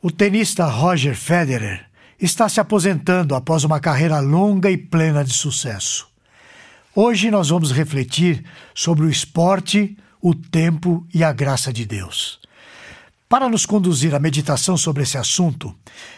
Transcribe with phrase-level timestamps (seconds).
[0.00, 1.84] O tenista Roger Federer
[2.20, 6.06] está se aposentando após uma carreira longa e plena de sucesso.
[6.94, 12.38] Hoje nós vamos refletir sobre o esporte, o tempo e a graça de Deus.
[13.28, 15.74] Para nos conduzir à meditação sobre esse assunto,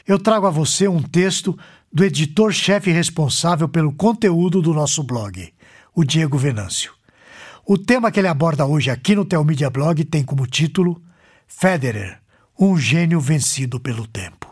[0.06, 1.58] eu trago a você um texto
[1.90, 5.54] do editor-chefe responsável pelo conteúdo do nosso blog,
[5.94, 6.92] o Diego Venâncio.
[7.64, 11.02] O tema que ele aborda hoje aqui no Telmídia Blog tem como título
[11.48, 12.20] Federer,
[12.62, 14.46] um gênio vencido pelo tempo.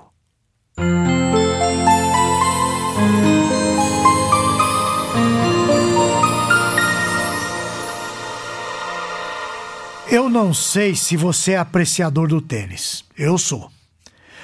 [10.11, 13.05] Eu não sei se você é apreciador do tênis.
[13.15, 13.71] Eu sou.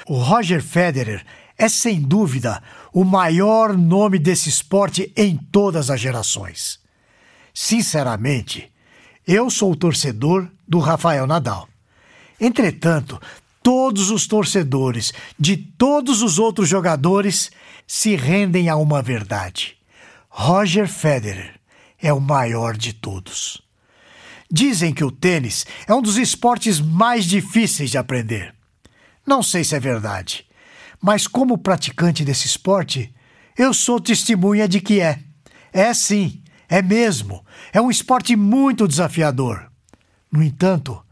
[0.07, 1.25] O Roger Federer
[1.57, 6.79] é sem dúvida o maior nome desse esporte em todas as gerações.
[7.55, 8.71] Sinceramente,
[9.27, 11.67] eu sou o torcedor do Rafael Nadal.
[12.39, 13.19] Entretanto,
[13.65, 17.51] todos os torcedores de todos os outros jogadores
[17.87, 19.77] se rendem a uma verdade:
[20.29, 21.59] Roger Federer
[21.99, 23.63] é o maior de todos.
[24.51, 28.55] Dizem que o tênis é um dos esportes mais difíceis de aprender.
[29.27, 30.47] Não sei se é verdade,
[31.01, 33.13] mas como praticante desse esporte,
[33.57, 35.21] eu sou testemunha de que é.
[35.73, 37.45] É sim, é mesmo.
[37.73, 39.73] É um esporte muito desafiador.
[40.31, 41.03] No entanto,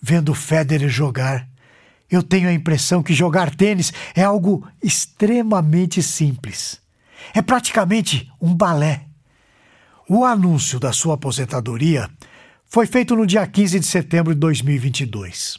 [0.00, 1.48] vendo Federer jogar,
[2.10, 6.80] eu tenho a impressão que jogar tênis é algo extremamente simples.
[7.34, 9.04] É praticamente um balé.
[10.08, 12.08] O anúncio da sua aposentadoria
[12.64, 15.58] foi feito no dia 15 de setembro de 2022.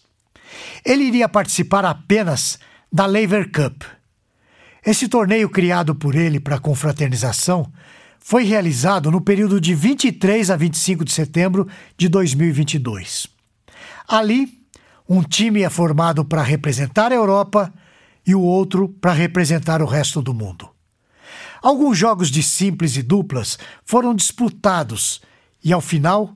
[0.85, 2.59] Ele iria participar apenas
[2.91, 3.83] da Lever Cup.
[4.85, 7.69] Esse torneio criado por ele para confraternização
[8.19, 11.67] foi realizado no período de 23 a 25 de setembro
[11.97, 13.27] de 2022.
[14.07, 14.56] Ali,
[15.07, 17.73] um time é formado para representar a Europa
[18.25, 20.69] e o outro para representar o resto do mundo.
[21.61, 25.21] Alguns jogos de simples e duplas foram disputados
[25.63, 26.35] e, ao final,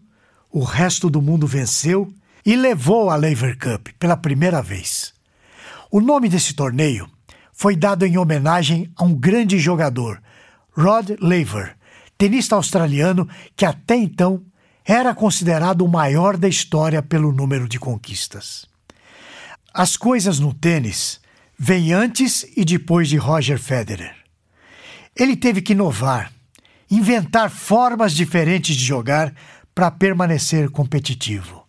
[0.50, 2.12] o resto do mundo venceu
[2.46, 5.14] e levou a Lever Cup pela primeira vez.
[5.92, 7.10] O nome desse torneio
[7.54, 10.22] foi dado em homenagem a um grande jogador,
[10.72, 11.76] Rod Laver,
[12.18, 14.44] tenista australiano que até então
[14.86, 18.66] era considerado o maior da história pelo número de conquistas.
[19.74, 21.20] As coisas no tênis
[21.58, 24.16] vêm antes e depois de Roger Federer.
[25.16, 26.32] Ele teve que inovar,
[26.90, 29.34] inventar formas diferentes de jogar
[29.74, 31.64] para permanecer competitivo.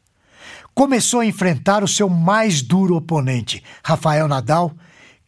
[0.75, 4.75] Começou a enfrentar o seu mais duro oponente, Rafael Nadal,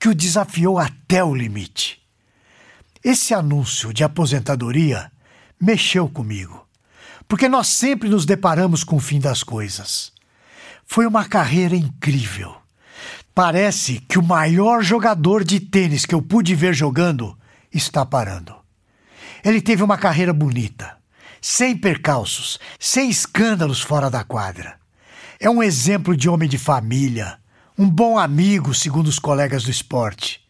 [0.01, 2.01] que o desafiou até o limite.
[3.05, 5.13] Esse anúncio de aposentadoria
[5.61, 6.64] mexeu comigo
[7.29, 10.13] porque nós sempre nos deparamos com o fim das coisas.
[10.87, 12.55] Foi uma carreira incrível.
[13.35, 17.37] Parece que o maior jogador de tênis que eu pude ver jogando
[17.73, 18.55] está parando.
[19.45, 20.97] Ele teve uma carreira bonita,
[21.41, 24.79] sem percalços, sem escândalos fora da quadra.
[25.41, 27.39] É um exemplo de homem de família,
[27.77, 30.41] um bom amigo, segundo os colegas do esporte.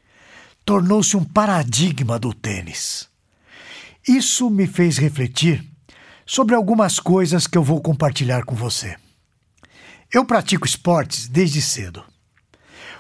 [0.65, 3.09] Tornou-se um paradigma do tênis.
[4.06, 5.65] Isso me fez refletir
[6.27, 8.97] sobre algumas coisas que eu vou compartilhar com você.
[10.12, 12.05] Eu pratico esportes desde cedo.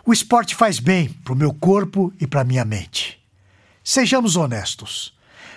[0.04, 3.18] O esporte faz bem para o meu corpo e para minha mente.
[3.82, 5.14] Sejamos honestos.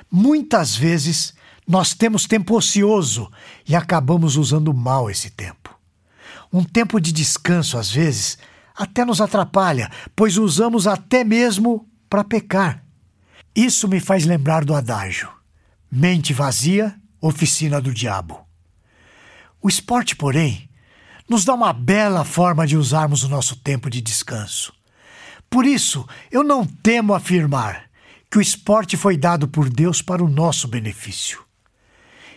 [0.09, 1.33] Muitas vezes
[1.67, 3.29] nós temos tempo ocioso
[3.67, 5.77] e acabamos usando mal esse tempo.
[6.51, 8.37] Um tempo de descanso, às vezes,
[8.73, 12.83] até nos atrapalha, pois usamos até mesmo para pecar.
[13.53, 15.29] Isso me faz lembrar do adágio:
[15.91, 16.95] mente vazia
[17.27, 18.45] oficina do diabo.
[19.61, 20.69] O esporte, porém,
[21.29, 24.73] nos dá uma bela forma de usarmos o nosso tempo de descanso.
[25.49, 27.85] Por isso, eu não temo afirmar
[28.29, 31.41] que o esporte foi dado por Deus para o nosso benefício.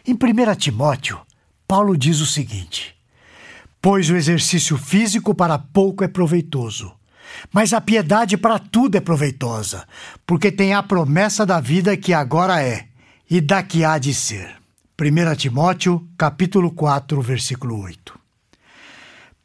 [0.06, 1.20] Em 1 Timóteo,
[1.66, 2.94] Paulo diz o seguinte:
[3.82, 6.92] Pois o exercício físico para pouco é proveitoso,
[7.52, 9.86] mas a piedade para tudo é proveitosa,
[10.26, 12.88] porque tem a promessa da vida que agora é
[13.28, 14.59] e da que há de ser.
[15.02, 18.20] 1 Timóteo, capítulo 4, versículo 8.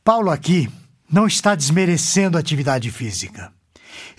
[0.04, 0.70] Paulo aqui
[1.10, 3.54] não está desmerecendo a atividade física.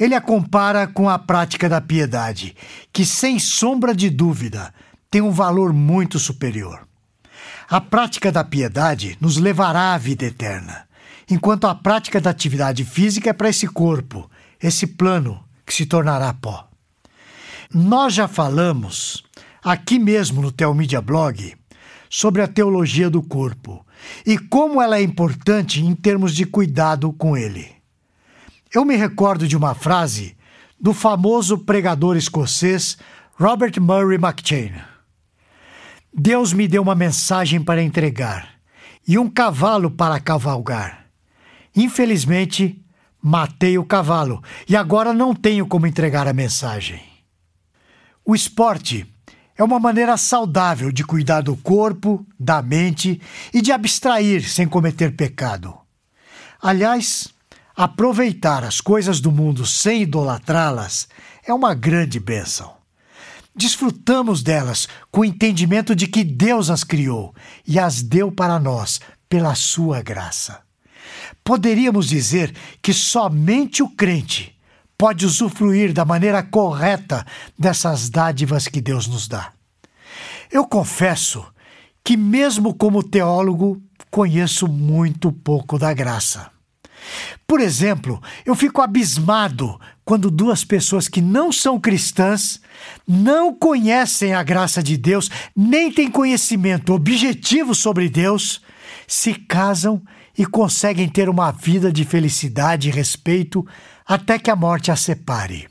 [0.01, 2.57] Ele a compara com a prática da piedade,
[2.91, 4.73] que sem sombra de dúvida
[5.11, 6.89] tem um valor muito superior.
[7.69, 10.89] A prática da piedade nos levará à vida eterna,
[11.29, 16.33] enquanto a prática da atividade física é para esse corpo, esse plano que se tornará
[16.33, 16.67] pó.
[17.71, 19.26] Nós já falamos
[19.67, 21.57] aqui mesmo no Telmídia Blog
[22.09, 23.85] sobre a teologia do corpo
[24.25, 27.73] e como ela é importante em termos de cuidado com ele.
[28.73, 30.37] Eu me recordo de uma frase
[30.81, 32.97] do famoso pregador escocês
[33.35, 34.73] Robert Murray McChain.
[36.15, 38.51] Deus me deu uma mensagem para entregar
[39.07, 41.07] e um cavalo para cavalgar.
[41.75, 42.81] Infelizmente,
[43.21, 47.03] matei o cavalo e agora não tenho como entregar a mensagem.
[48.25, 49.13] O esporte
[49.57, 53.21] é uma maneira saudável de cuidar do corpo, da mente
[53.53, 55.75] e de abstrair sem cometer pecado.
[56.61, 57.29] Aliás,
[57.75, 61.09] aproveitar as coisas do mundo sem idolatrá-las
[61.45, 62.75] é uma grande bênção.
[63.55, 67.35] Desfrutamos delas com o entendimento de que Deus as criou
[67.67, 70.61] e as deu para nós pela sua graça.
[71.43, 74.56] Poderíamos dizer que somente o crente
[74.99, 77.25] pode usufruir da maneira correta
[77.59, 79.53] dessas dádivas que Deus nos dá.
[80.51, 81.45] Eu confesso
[82.03, 86.51] que, mesmo como teólogo, conheço muito pouco da graça.
[87.47, 92.61] Por exemplo, eu fico abismado quando duas pessoas que não são cristãs,
[93.07, 98.61] não conhecem a graça de Deus, nem têm conhecimento objetivo sobre Deus,
[99.07, 100.03] se casam
[100.37, 103.67] e conseguem ter uma vida de felicidade e respeito
[104.07, 105.69] até que a morte as separe.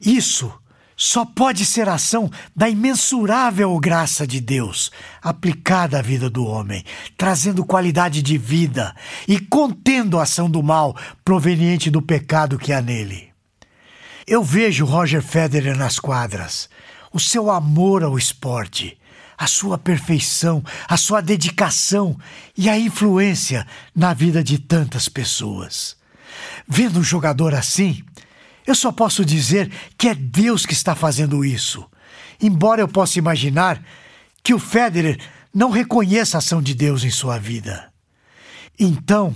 [0.00, 0.52] Isso
[0.96, 4.90] só pode ser ação da imensurável graça de Deus
[5.22, 6.84] aplicada à vida do homem,
[7.16, 8.92] trazendo qualidade de vida
[9.28, 13.28] e contendo a ação do mal proveniente do pecado que há nele.
[14.26, 16.68] Eu vejo Roger Federer nas quadras,
[17.12, 18.98] o seu amor ao esporte,
[19.38, 22.18] a sua perfeição, a sua dedicação
[22.56, 23.64] e a influência
[23.94, 25.96] na vida de tantas pessoas.
[26.66, 28.02] Vendo um jogador assim,
[28.66, 31.88] eu só posso dizer que é Deus que está fazendo isso.
[32.40, 33.82] Embora eu possa imaginar
[34.42, 35.18] que o Federer
[35.54, 37.90] não reconheça a ação de Deus em sua vida.
[38.78, 39.34] Então,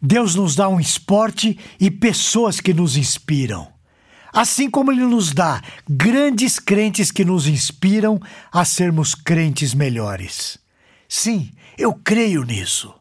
[0.00, 3.73] Deus nos dá um esporte e pessoas que nos inspiram.
[4.34, 8.20] Assim como Ele nos dá grandes crentes que nos inspiram
[8.52, 10.58] a sermos crentes melhores.
[11.08, 12.92] Sim, eu creio nisso.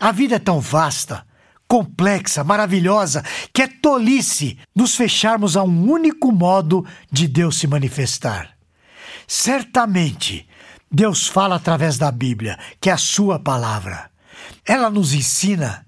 [0.00, 1.26] A vida é tão vasta,
[1.68, 3.22] complexa, maravilhosa,
[3.52, 8.56] que é tolice nos fecharmos a um único modo de Deus se manifestar.
[9.26, 10.48] Certamente,
[10.90, 14.10] Deus fala através da Bíblia, que é a Sua palavra.
[14.64, 15.86] Ela nos ensina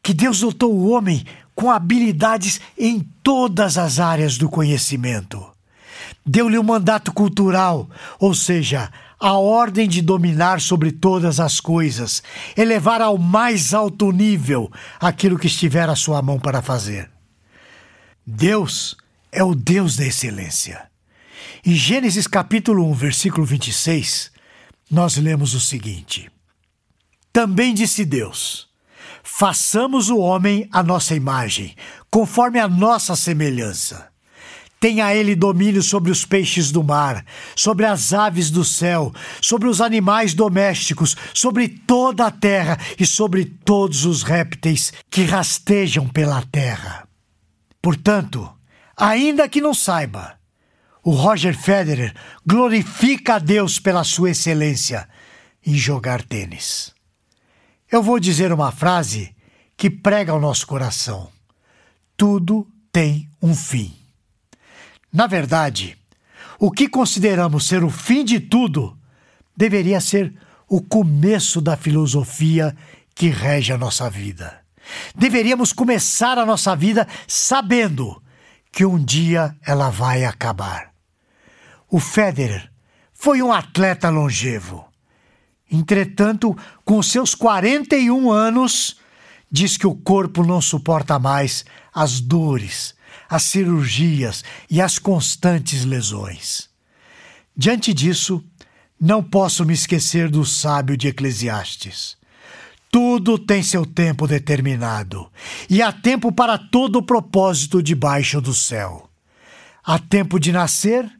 [0.00, 1.24] que Deus dotou o homem
[1.56, 5.44] com habilidades em todas as áreas do conhecimento.
[6.24, 7.88] Deu-lhe um mandato cultural,
[8.20, 12.22] ou seja, a ordem de dominar sobre todas as coisas,
[12.56, 14.70] elevar ao mais alto nível
[15.00, 17.10] aquilo que estiver à sua mão para fazer.
[18.26, 18.94] Deus
[19.32, 20.86] é o Deus da excelência.
[21.64, 24.30] Em Gênesis capítulo 1, versículo 26,
[24.90, 26.30] nós lemos o seguinte:
[27.32, 28.65] Também disse Deus:
[29.28, 31.74] Façamos o homem à nossa imagem,
[32.08, 34.06] conforme a nossa semelhança.
[34.78, 37.24] Tenha ele domínio sobre os peixes do mar,
[37.56, 39.12] sobre as aves do céu,
[39.42, 46.06] sobre os animais domésticos, sobre toda a terra e sobre todos os répteis que rastejam
[46.08, 47.06] pela terra.
[47.82, 48.48] Portanto,
[48.96, 50.38] ainda que não saiba,
[51.02, 52.14] o Roger Federer
[52.46, 55.06] glorifica a Deus pela sua excelência
[55.66, 56.95] em jogar tênis.
[57.90, 59.34] Eu vou dizer uma frase
[59.76, 61.30] que prega ao nosso coração:
[62.16, 63.94] tudo tem um fim.
[65.12, 65.96] Na verdade,
[66.58, 68.98] o que consideramos ser o fim de tudo
[69.56, 70.34] deveria ser
[70.68, 72.76] o começo da filosofia
[73.14, 74.60] que rege a nossa vida.
[75.14, 78.22] Deveríamos começar a nossa vida sabendo
[78.72, 80.92] que um dia ela vai acabar.
[81.88, 82.70] O Federer
[83.14, 84.84] foi um atleta longevo.
[85.70, 88.96] Entretanto, com seus 41 anos,
[89.50, 92.94] diz que o corpo não suporta mais as dores,
[93.28, 96.68] as cirurgias e as constantes lesões.
[97.56, 98.44] Diante disso,
[99.00, 102.16] não posso me esquecer do sábio de Eclesiastes.
[102.90, 105.30] Tudo tem seu tempo determinado,
[105.68, 109.10] e há tempo para todo o propósito debaixo do céu.
[109.84, 111.10] Há tempo de nascer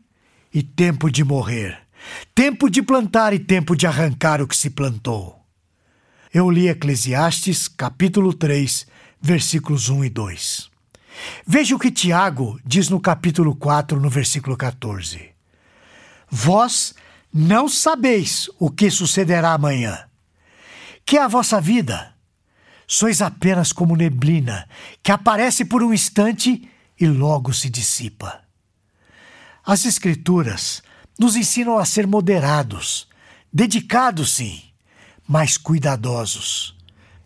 [0.55, 1.86] e tempo de morrer
[2.35, 5.41] tempo de plantar e tempo de arrancar o que se plantou.
[6.33, 8.87] Eu li Eclesiastes, capítulo 3,
[9.21, 10.71] versículos 1 e 2.
[11.47, 15.31] Veja o que Tiago diz no capítulo 4, no versículo 14.
[16.31, 16.95] Vós
[17.33, 20.05] não sabeis o que sucederá amanhã.
[21.05, 22.15] Que é a vossa vida?
[22.87, 24.69] Sois apenas como neblina,
[25.03, 28.41] que aparece por um instante e logo se dissipa.
[29.65, 30.83] As Escrituras
[31.19, 33.09] nos ensinam a ser moderados,
[33.53, 34.63] dedicados sim,
[35.27, 36.77] mas cuidadosos.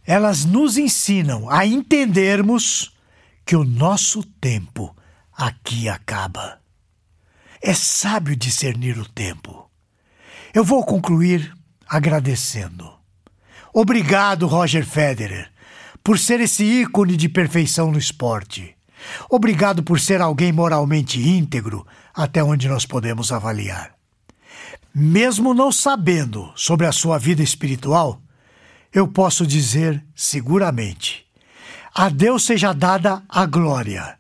[0.05, 2.93] Elas nos ensinam a entendermos
[3.45, 4.95] que o nosso tempo
[5.33, 6.61] aqui acaba.
[7.63, 9.71] É sábio discernir o tempo.
[10.55, 11.55] Eu vou concluir
[11.87, 12.91] agradecendo.
[13.73, 15.51] Obrigado, Roger Federer,
[16.03, 18.77] por ser esse ícone de perfeição no esporte.
[19.29, 23.95] Obrigado por ser alguém moralmente íntegro até onde nós podemos avaliar.
[24.95, 28.21] Mesmo não sabendo sobre a sua vida espiritual,
[28.93, 31.25] eu posso dizer seguramente:
[31.95, 34.19] a Deus seja dada a glória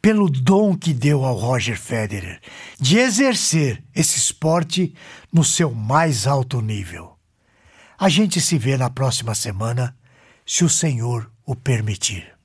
[0.00, 2.40] pelo dom que deu ao Roger Federer
[2.78, 4.94] de exercer esse esporte
[5.32, 7.16] no seu mais alto nível.
[7.98, 9.96] A gente se vê na próxima semana,
[10.44, 12.35] se o Senhor o permitir.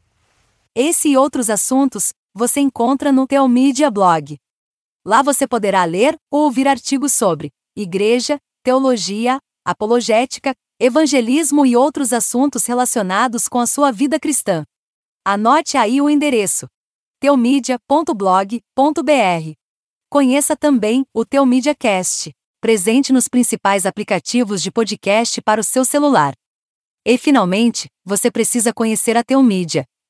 [0.76, 4.38] Esse e outros assuntos você encontra no Teomídia Blog.
[5.06, 12.66] Lá você poderá ler ou ouvir artigos sobre igreja, teologia, apologética, evangelismo e outros assuntos
[12.66, 14.64] relacionados com a sua vida cristã.
[15.26, 16.68] Anote aí o endereço:
[17.20, 19.52] teomedia.blog.br.
[20.10, 26.34] Conheça também o Teomídia Cast, presente nos principais aplicativos de podcast para o seu celular.
[27.06, 29.86] E finalmente, você precisa conhecer a Teomídia,